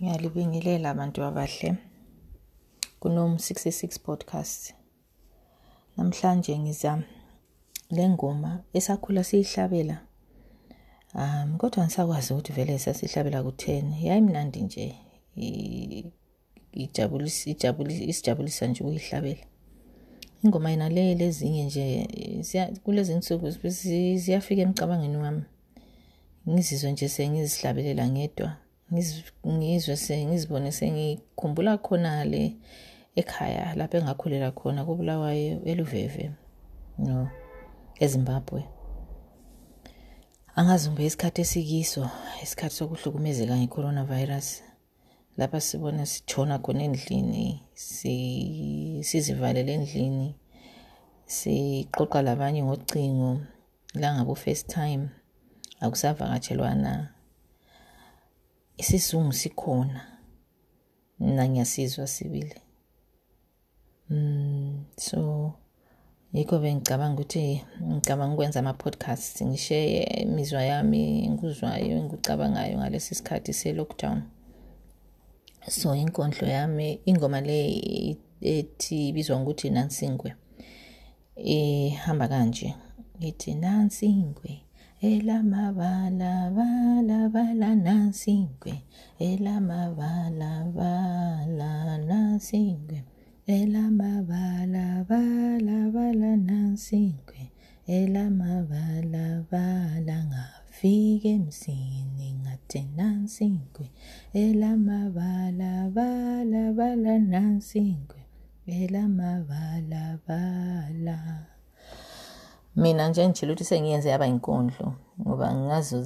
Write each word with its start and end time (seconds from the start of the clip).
ngiyalibingelela 0.00 0.90
bantu 0.98 1.20
abahle 1.28 1.70
kunom 3.02 3.30
66 3.36 4.00
podcast 4.06 4.60
namhlanje 5.96 6.52
ngiza 6.62 6.92
le 7.94 8.04
ngoma 8.12 8.52
esakhula 8.78 9.20
siyihlabela 9.28 9.96
um 11.20 11.48
kodwa 11.60 11.82
ngisakwazi 11.84 12.28
ukuthi 12.32 12.52
vele 12.56 12.74
sasihlabela 12.84 13.38
ku-10 13.46 13.62
yayimnandi 14.06 14.58
nje 14.66 14.84
isijabulisa 18.08 18.66
nje 18.68 18.80
ukuyihlabela 18.84 19.44
ingoma 20.44 20.68
yena 20.72 20.86
le 20.96 21.02
lezinye 21.20 21.62
nje 21.68 21.84
kulezi 22.84 23.12
nsuku 23.18 23.46
ziyafika 24.22 24.62
emcabangeni 24.66 25.16
wami 25.24 25.44
ngizizwe 26.50 26.88
nje 26.92 27.06
sengizihlabelela 27.14 28.06
ngedwa 28.14 28.50
ngizwe 29.46 29.96
sengizibone 30.04 30.70
sengikhumbula 30.78 31.72
khona 31.86 32.12
le 32.32 32.44
ekhaya 33.20 33.66
lapho 33.78 33.96
engakhulela 34.00 34.48
khona 34.58 34.80
kobulawayo 34.88 35.54
eluveve 35.70 36.24
no 37.06 37.18
ezimbabwe 38.04 38.60
angazumbe 40.58 41.00
isikhathi 41.06 41.40
esikiso 41.46 42.04
isikhathi 42.44 42.74
sokuhlukumezeka 42.78 43.54
nge-coronavirus 43.60 44.48
lapha 45.38 45.58
sibona 45.66 46.02
sijona 46.12 46.54
khona 46.64 46.82
endlini 46.88 47.46
sizivalele 49.08 49.70
endlini 49.78 50.28
siqoqa 51.36 52.18
labanye 52.26 52.60
ngocingo 52.66 53.30
langabo-first 54.02 54.66
time 54.74 55.04
akusavakatshelwana 55.84 56.92
isizungu 58.80 59.32
sikhona 59.32 60.00
mina 61.20 61.48
ngiyasizwa 61.48 62.06
sibili 62.06 62.60
mm 64.10 64.84
so 64.96 65.52
yikho 66.34 66.56
bengicabanga 66.62 67.20
ukuthi 67.20 67.46
ngicabanga 67.90 68.34
ukwenza 68.34 68.58
ama-podcast 68.62 69.32
ngishare 69.42 70.02
imizwa 70.24 70.60
yami 70.70 71.02
enguzwayo 71.28 71.94
engikucabangayo 71.98 72.74
ngalesi 72.78 73.12
sikhathi 73.18 73.52
se-lockdown 73.60 74.18
so 75.74 75.88
inkondlo 76.02 76.46
yami 76.56 76.88
ingoma 77.10 77.40
le 77.48 77.58
ethi 78.52 78.96
ibizwa 79.10 79.34
ngokuthi 79.40 79.68
nansingwe 79.76 80.28
ihamba 81.56 82.26
kanje 82.32 82.68
ithi 83.28 83.52
nansingwe 83.62 84.50
e, 84.56 84.69
El 85.02 85.30
amaba 85.30 86.10
la 86.10 86.50
bala 86.50 87.30
bala 87.32 88.10
cinque. 88.12 88.84
El 89.18 89.46
amaba 89.46 90.28
la 90.28 90.64
bala 90.68 91.96
na 92.06 92.38
cinque. 92.38 93.04
El 93.46 93.74
amaba 93.76 94.66
la 94.66 95.02
bala 95.08 95.88
bala 95.90 96.36
na 96.36 96.76
cinque. 96.76 97.52
Él 97.86 98.14
amaba 98.14 98.80
la 99.12 100.50
sin 100.70 101.50
cinque. 101.50 103.90
amaba 104.60 105.50
la 109.80 110.20
bala 110.26 110.28
amaba 110.28 110.28
bala 110.28 110.99
mina 112.80 113.08
njengejeluthu 113.08 113.64
sengiyenze 113.70 114.08
yaba 114.12 114.26
inkondlo 114.32 114.86
ngoba 115.20 115.46
ngazi 115.66 115.96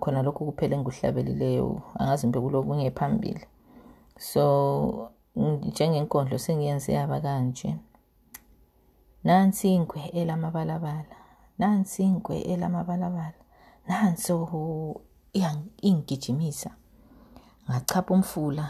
khona 0.00 0.20
lokhu 0.26 0.40
kuphela 0.48 0.74
engikuhlabelileyo 0.76 1.68
angazi 2.00 2.24
mbe 2.26 2.38
kulokunye 2.44 2.88
phambili 2.98 3.44
so 4.28 4.44
njengenkondlo 5.68 6.36
sengiyenze 6.44 6.90
yaba 6.98 7.18
kanje 7.26 7.70
nansi 9.26 9.66
ingwe 9.76 10.00
elamabalabala 10.20 11.16
nansi 11.60 12.00
ingwe 12.10 12.36
elamabalabala 12.52 13.40
nanso 13.88 14.34
ingigijimisa 15.88 16.70
ngachapha 17.70 18.12
umfula 18.16 18.64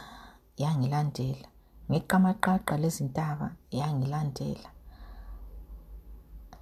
yangilandela 0.63 1.49
ngiqamaqaqa 1.91 2.75
lezintaba 2.83 3.47
yangilandela 3.79 4.69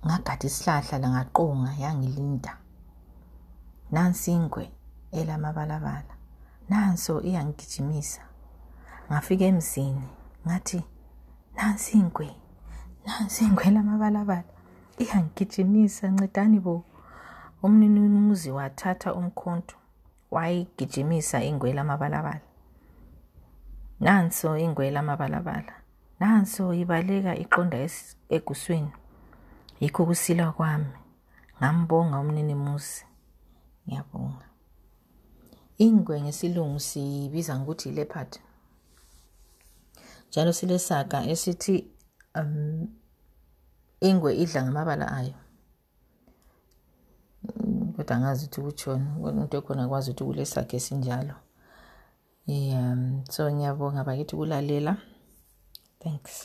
ngagada 0.04 0.44
isihlahla 0.46 0.96
la 0.98 1.08
ngaqonga 1.10 1.72
yangilinda 1.82 2.52
nansi 3.94 4.30
ingwe 4.38 4.64
elamabalabala 5.18 6.12
nanso 6.70 7.12
iyangigijimisa 7.28 8.22
ngafika 9.08 9.44
emzini 9.50 10.08
ngathi 10.46 10.80
nansi 11.56 11.90
ingwe 12.00 12.28
nansi 13.06 13.40
ingwe 13.46 13.62
elamabalabala 13.70 14.50
iyangigijimisa 15.02 16.04
ncedani 16.14 16.58
bo 16.64 16.74
umninimuzi 17.64 18.50
wathatha 18.58 19.08
umkhonto 19.18 19.76
wayigijimisa 20.34 21.36
ingwe 21.50 21.66
elamabalabala 21.72 22.46
nanso 24.06 24.48
ingwe 24.64 24.82
elamabalabala 24.90 25.74
nanso 26.22 26.62
ibaleka 26.82 27.32
iqonda 27.44 27.76
eguswini 28.36 28.92
yikho 29.80 30.02
ukusilwa 30.02 30.52
kwami 30.56 30.92
ngambonga 31.58 32.16
umninimuzi 32.24 33.00
ngiyabonga 33.88 34.46
ingwe 35.84 36.14
ngesilungu 36.24 36.80
sibiza 36.88 37.52
ngokuthi 37.56 37.88
leopard 37.96 38.30
njalo 40.28 40.50
silesaga 40.58 41.18
esithi 41.32 41.74
um, 42.38 42.86
ingwe 44.08 44.30
idla 44.42 44.60
ngamabala 44.64 45.06
ayo 45.18 45.34
kodwa 47.96 48.14
angazi 48.16 48.42
ukuthi 48.46 48.62
kutshoni 48.66 49.06
umuntu 49.28 49.54
ekhona 49.60 49.82
akwazi 49.84 50.08
ukuthi 50.10 50.26
kulesaga 50.28 50.74
esinjalo 50.80 51.34
um 52.52 53.00
so 53.32 53.40
ngiyabonga 53.54 54.06
bakithi 54.08 54.32
ukulalela 54.34 54.92
thanks 56.00 56.36